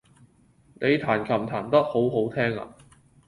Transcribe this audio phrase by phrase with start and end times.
[0.81, 2.75] 你彈琴彈得好好聽呀